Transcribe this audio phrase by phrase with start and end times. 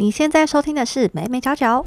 [0.00, 1.84] 你现在收听的是美美角角。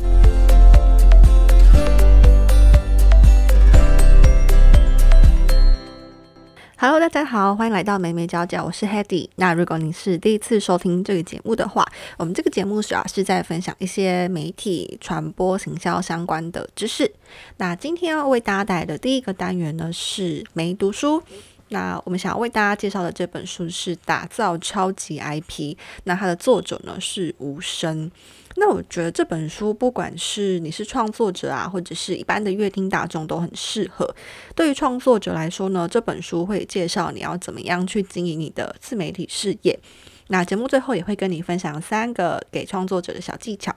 [6.78, 9.30] Hello，大家好，欢迎来到美美角角，我是 Hedy。
[9.38, 11.84] 那如果您是第一次收听这个节目的话，
[12.18, 17.12] 我们这个节目主要是在分享一些媒体传播、行销相关的知识。
[17.58, 21.24] 那今天要为大家带来的第一个单元呢是没读书。
[21.70, 28.12] 那我们想要为大家介绍的这本书是《打造超级 IP》，那它的作者呢是吴声。
[28.56, 34.08] 那我觉得这本书，不管是你是创作者啊，或者是一般的乐听大众，都很适合。
[34.56, 39.80] 对于创作者来说呢，这本书会介绍你要怎么样去经营你的自媒体事业。
[40.28, 43.76] 那节目最后也会跟你分享三个给创作者的小技巧。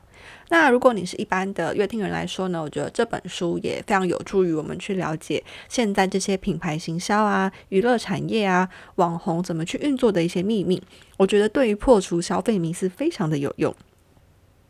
[0.48, 10.82] 那如果你是一般的乐听人来说呢，我觉得这本书也非常有助于我们去了解现在这些品牌行销啊、娱乐产业啊、网红怎么去运作的一些秘密。
[11.16, 13.74] 我觉得对于破除消费迷思非常的有用。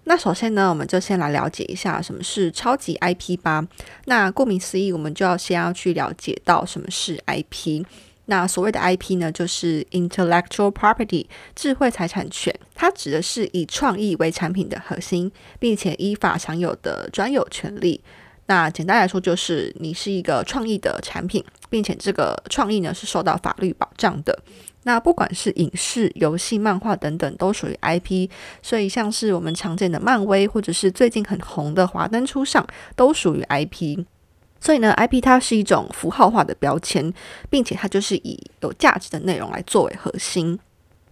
[0.04, 3.66] 那首先呢，我们就先来了解一下什么是超级 IP 吧。
[4.04, 7.84] 那顾名思义，我们就要先要去了解到什么是 IP。
[8.26, 18.00] 那所谓的 IP 呢，就是 intellectual property 智慧财产权，它指的是以创意为产品的核心，并且依法享有的专有权利。
[18.46, 24.38] 那简单来说，就是你是一个创意的产品，并且这个创意呢是受到法律保障的。
[24.84, 28.30] 那不管是影视、游戏、漫画等等，都属于 IP。
[28.62, 32.62] 所以像是我们常见的漫威，或者是最近很红的《华灯初上》，
[32.94, 34.04] 都属于 IP。
[34.60, 37.12] 所以呢，IP 它是一种符号化的标签，
[37.48, 40.58] 并且它就是以有价值的内容来作为核心。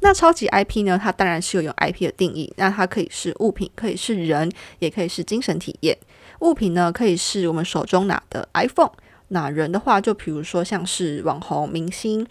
[0.00, 2.52] 那超级 IP 呢，它当然是有有 IP 的定义。
[2.56, 5.96] 那它可以是物品，可以是人，也可以是精神体验。
[6.40, 8.92] 物品呢，可以是我们手中拿的 iPhone。
[9.28, 12.26] 那人的话，就比如说像是网红、明星。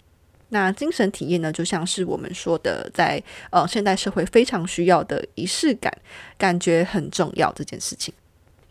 [0.50, 3.20] 那精神体验呢，就像是我们说的，在
[3.50, 5.92] 呃现代社会非常需要的仪式感，
[6.38, 8.14] 感觉很重要这件事情。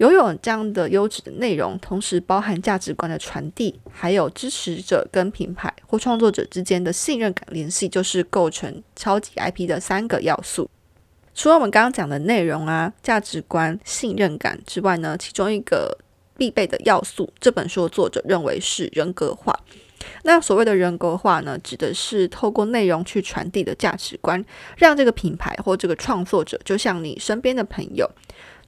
[0.03, 10.69] 拥有这样的优质的内容，同时包含价值观的传递，还有支持者跟品牌或创作者之间的信任感联系，就是构成超级 IP 的三个要素。
[11.33, 15.97] 除了我们刚刚讲的内容啊、价值观、信任感之外呢，其中一个
[16.35, 19.57] 必备的要素，这本书的作者认为是人格化。
[20.23, 24.43] 那所谓的人格化呢，指的是透过内容去传递的价值观，
[24.75, 28.11] 让这个品牌或这个创作者就像你身边的朋友。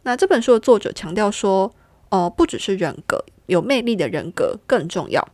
[0.06, 1.74] 那这本书的作者强调说，
[2.10, 5.28] 哦，不只是人格，有魅力的人格更重要。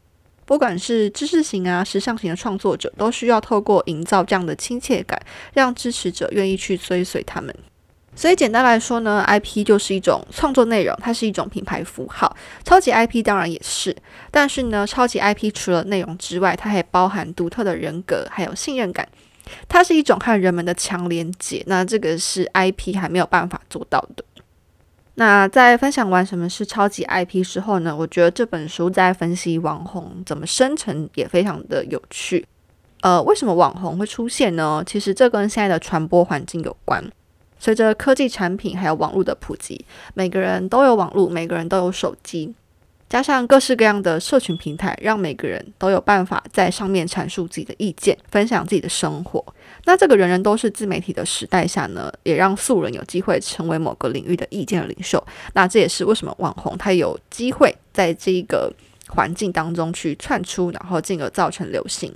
[0.45, 5.21] 不管是知识型啊、时尚型的创作者，都需要透过营造这样的亲切感，
[5.53, 7.53] 让支持者愿意去追随他们。
[8.15, 12.33] 所以简单来说呢，IP 就是一种创作内容，它是一种品牌符号。
[12.63, 13.93] 超级 IP 当然也是，
[14.31, 19.05] 但是呢，超级 IP 除了内容之外，它还包含独特的人格，还有信任感。
[19.67, 24.23] 它是一种和人们的强连结，那这个是 IP 还没有办法做到的。
[25.15, 32.45] 那在分享完什么是超级 IP 之后呢，我觉得这本书在分析网红怎么生成也非常的有趣。
[33.01, 34.83] 呃，为什么网红会出现呢？
[34.85, 37.03] 其实这跟现在的传播环境有关。
[37.59, 42.55] 随着科技产品还有网络的普及，每个人都有网络，每个人都有手机，
[43.11, 49.45] 加上各式各样的社群平台，让每个人都有办法在上面阐述自己的意见，分享自己的生活。
[49.83, 55.21] 那这个人人都是自媒体的时代下呢，也让素人有机会成为某个领域的意见领袖。
[55.51, 58.73] 那这也是为什么网红他有机会在这个
[59.09, 62.09] 环境当中去窜出，然后进而造成流行。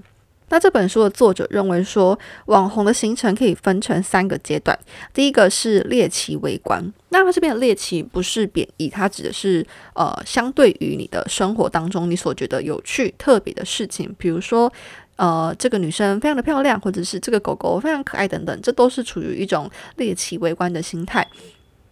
[0.50, 4.78] 那这本书的作者认为说，网红的形成可以分成三个阶段。
[5.14, 14.72] 第一个是猎奇围观，那它这边的猎奇不是贬义，它指的是呃，相对于你的生活当中你所觉得有趣、特别的事情，比如说
[15.16, 21.28] 呃，这个女生非常的漂亮，或者是这个狗狗非常可爱等等，这都是处于一种猎奇围观的心态。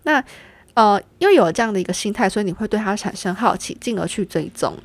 [0.03, 0.23] 那
[0.75, 4.75] 呃，因为有了这样的一个心态，所以你会对它产生好奇，进而去追踪。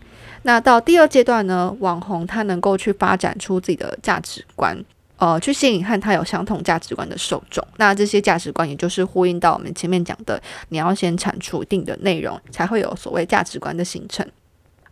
[0.48, 4.74] 那到第二阶段呢，网红他能够去发展出自己的价值观，
[5.18, 7.62] 呃，去吸引和他有相同价值观的受众。
[7.76, 10.40] 那这些价值观也就是呼应到我们前面讲的，
[10.70, 14.26] 你要先产出一定的内容，才会有所谓价值观的形成。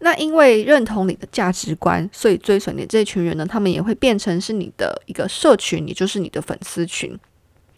[0.01, 7.19] 那因为认同你的价值观，所以追随你这群人呢，他们也会变成是你的一个社群，也就是你的粉丝群。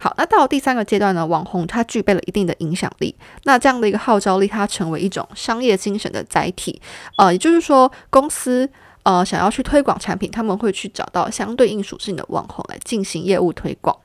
[0.01, 6.81] 好，那到第三个阶段呢，网红它具备了一定的影响力，那这样的一个号召力，它成为一种商业精神的载体。
[7.17, 8.69] 呃，也就是说，公司
[9.03, 13.97] 呃想要去推广产品，他们会去找到相对应属性的网红来进行业务推广。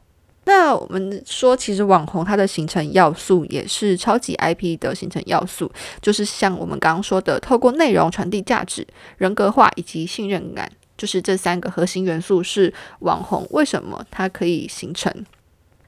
[0.46, 8.86] 那我们说，其实网红它的形成要素也是超级 IP 的形成要素，就是像我们刚刚说的，透过内容传递价值、
[9.18, 15.10] 人格化以及信任感，就是这三个核心元素是网红为什么它可以形成。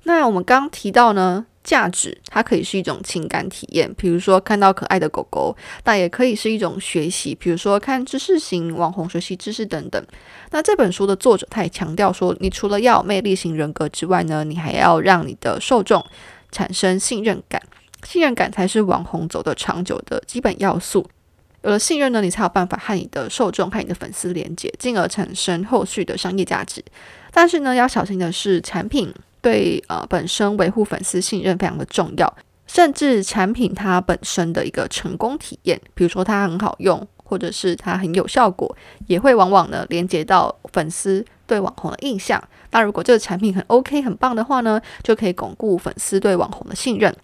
[0.07, 5.51] 那我们刚提到呢，价值，它可以是一种情感体验，比如说看到可爱的狗狗；
[5.83, 10.05] 那也可以是一种学习，比如说看知识型网红学习知识等等。
[10.51, 16.05] 那这本书的作者他也强调说，你除了要有魅力型人格之外呢，你还要让你的受众
[16.51, 17.59] 产生信任感，
[18.03, 21.09] 信任感才是网红走得长久的基本要素。
[21.63, 26.85] 有了信任呢，你才有办法和你的受众、和你的粉丝连接，进而产生后续的商业价值。
[27.31, 29.11] 但是呢，要小心的是产品。
[29.45, 38.75] 对呃，本身维护粉丝信任非常的重要，甚至产品它本身的一个成功体验，比如说它很好用，或者是它很有效果，
[39.05, 42.43] 也会往往呢连接到粉丝对网红的印象。
[42.71, 47.15] 那如果这个产品很 OK 很棒的话呢，就可以巩固粉丝对网红的信任。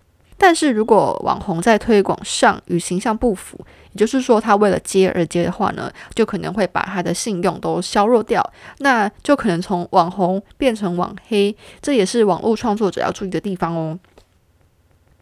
[0.43, 8.43] 但是如果网红在推广上与形象不符，也就是说他为了接而接的话呢，就可能会把他的信用都削弱掉，
[8.79, 13.99] 那就可能从网红变成网黑，这也是网络创作者要注意的地方哦。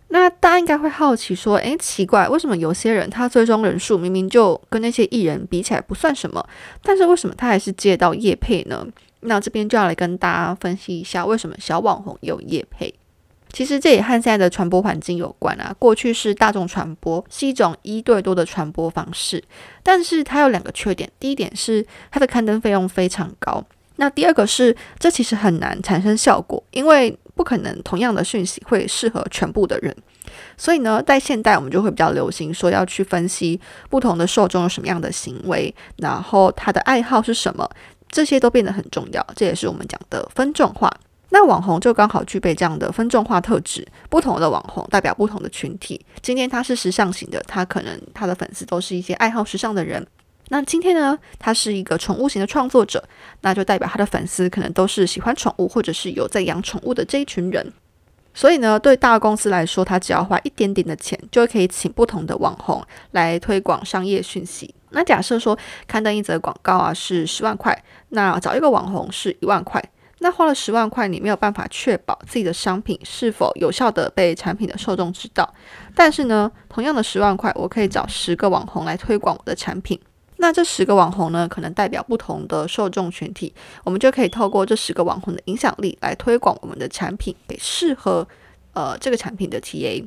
[0.08, 6.42] 那大家应该会好奇说，诶，奇怪，为什么有些人他最终人数明明就跟那些艺人比起来不算什么，
[6.82, 8.88] 但是为什么他还是接到叶配呢？
[9.20, 12.94] 那这边就要来跟大家分析一下，为什么小网红有叶配。
[13.52, 15.76] 其实这也和现在的传播环境有关啊。
[15.80, 19.44] 过去是大众传播，是一种一对多的传播方式，
[19.84, 21.10] 但是它有两个缺点。
[21.20, 23.64] 第一点是它的刊登费用非常高，
[23.96, 29.96] 那第二个是这其实很难产生效果，因为不可能同样的讯息会适合全部的人。
[30.56, 33.60] 所以呢，在现代我们就会比较流行说要去分析
[33.90, 37.68] 不同的受众有什么样的行为，然后他的爱好是什么，
[38.10, 39.26] 这些都变得很重要。
[39.36, 40.92] 这也是我们讲的分众化。
[41.30, 46.04] 那网红就刚好具备这样的分众化特质，不同的网红代表不同的群体。
[46.22, 50.06] 今天他是时尚型的，他可能他的粉丝都是一些爱好时尚的人。
[50.52, 53.04] 那今天呢，他是一个宠物型的创作者，
[53.42, 57.72] 那就代表他的粉丝可能都是喜欢宠物或者是有在养宠物的这一群人。
[58.34, 64.74] 所以呢，对大公司来说，他只要花一点点的钱，就可以请不同的网红来推广商业讯息。
[64.90, 65.56] 那假设说
[65.86, 69.84] 刊登一则广告啊是十万块，那找一个网红是一万块。
[70.20, 75.52] 那花了十万块，你没有办法确保自己的商品是否有效的被产品的受众知道。
[75.96, 80.00] 但是呢，同样的十万块，我可以找十个网红来推广我的产品。
[80.42, 88.28] 那这十个网红呢，可能代表不同的受众群体，我们就可以透过这十个网红的影响力来推广我们的产品给适合
[88.74, 90.06] 呃这个产品的 TA。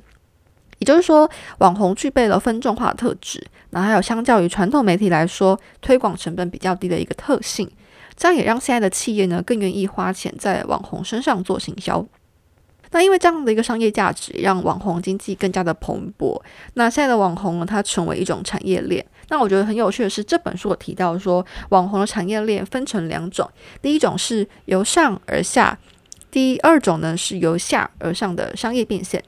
[0.78, 7.70] 也就是说，网红具备了分众化特质，那还有相较于传统媒体来说，推广成本比较低的一个特性。
[8.22, 12.06] 这样也让现在的企业呢更愿意花钱在网红身上做行销。
[12.92, 16.40] 那因为这样的一个商业价值，让网红经济更加的蓬勃。
[16.74, 19.04] 那现在的网红呢，它成为一种产业链。
[19.28, 25.76] 那我觉得很有趣的是，这本书我提到说，网红的产业链分成两种，第一种是由上而下，
[26.30, 29.20] 第二种呢是由下而上的商业变现。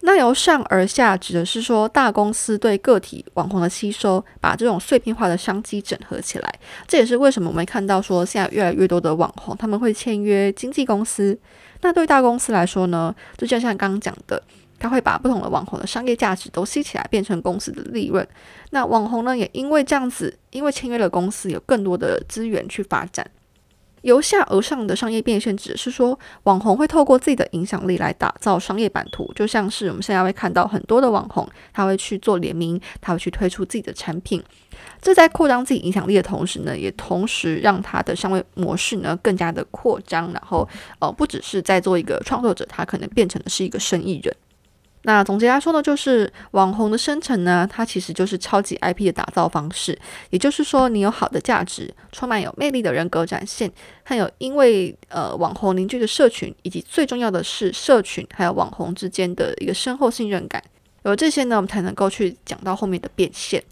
[0.00, 6.54] 那由上而下指的是说，大公司对个体网红的吸收，把这种碎片化的商机整合起来。
[6.86, 11.38] 这也是为什么我们看到说，现在越来越多的网红他们会签约经纪公司。
[11.80, 14.40] 那对大公司来说呢，就像像刚刚讲的，
[14.78, 18.26] 他会把不同的网红的商业价值都吸起来，变成公司的利润。
[18.70, 23.28] 那网红呢，也因为这样子，因为签约了公司，有更多的资源去发展。
[24.02, 34.42] 由下而上的商业变现，指的是说，网红会透过自己的影响力来打造商业版图，就像是我们现在会看到很多的网红，他会去做联名，他会去推出自己的产品，
[35.00, 44.34] 这在扩张自己影响力的同时呢，也同时让他的商业模式呢更加的扩张，然后呃，不只是在做一个创作者，他可能变成的是一个生意人。
[45.08, 49.98] 那总结来说呢，就是网红的生成呢，它其实就是超级 IP 的打造方式。
[50.28, 53.72] 也就是说，你有好的价值，充满有魅力的人格展现，
[54.02, 60.62] 还有因为呃网红凝聚的社群，以及最重要的是社群还有网红之间的一个深厚信任感。
[61.04, 63.64] 有这些呢，我们才能够去讲到后面的变现。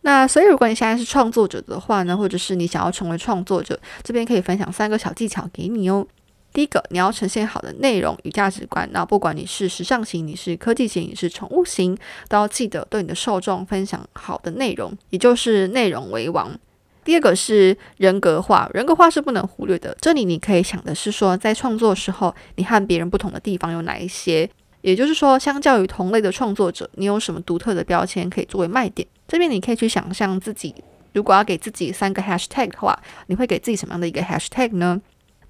[0.00, 6.04] 那所以，如果你现在是创作者的话呢，或者是你想要成为创作者，这边可以分享三个小技巧给你哦。
[6.52, 8.88] 第一个，你要呈现好的内容与价值观。
[8.92, 11.96] 那不管你是时尚型，你是科技型，你是宠物型，
[12.28, 16.58] 都要记得对你的受众分享好的内容，也就是内容为王。
[17.04, 19.96] 第二个是人格化，人格化是不能忽略的。
[20.00, 24.48] 这里你可以想的是说，在创作时候，你和别人不同的地方有哪一些？
[24.80, 29.06] 也就是说，相较于同类的创作者，你有什么独特的标签可以作为卖点？
[29.26, 30.74] 这边你可以去想象自己，
[31.12, 35.00] 如果要给自己三个 hashtag 的话，你会给自己什么样的一个 hashtag 呢？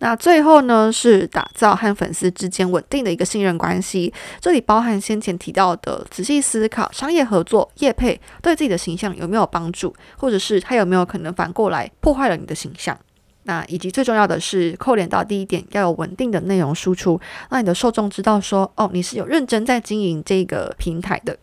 [0.00, 4.12] 那最后呢，是打造和粉丝之间稳定的一个信任关系。
[4.40, 12.96] 这里包含先前提到的仔细思考商业合作、业配对自己的形象有没有帮助，或者是他有没有可能反过来破坏了你的形象。
[13.42, 21.36] 那以及最重要的是，扣连到第一点，要有稳定的内容输出，让你的受众知道说，哦，你是有认真在经营这个平台的。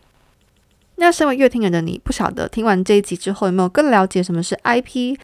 [0.98, 5.18] 那身为乐听人的你，不晓得听完这一集之后有没有更了解什么是 IP？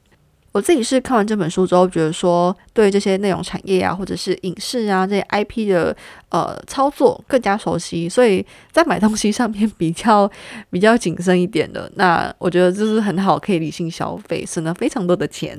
[0.51, 5.95] 我自己是看完这本书之后，觉得说对这些内容产业啊，或者是影视啊这些 IP 的
[6.29, 10.29] 呃操作更加熟悉，所以在买东西上面比较
[10.69, 11.89] 比较谨慎一点的。
[11.95, 15.57] 那我觉得这是很好，可以理性消费，省了非常多的钱。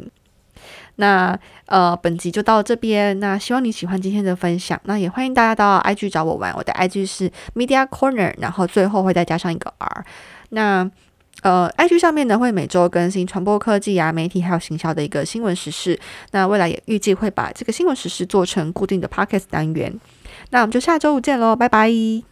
[0.97, 3.19] 那呃，本集就到这边。
[3.19, 4.79] 那希望你喜欢今天的分享。
[4.85, 10.05] 那也欢迎大家到 IG 找我玩，我的 IG 是 Media Corner，然后最后会再加上一个 R。
[10.51, 10.89] 那
[11.43, 15.99] 呃，IG 上面呢会每周更新传播科技啊、媒体还有行销的一个新闻时事。
[16.31, 20.01] 那未来也预计会把这个新闻时事做成固定的 Podcast 单元。
[20.51, 22.32] 那我们就下周五见喽，拜拜。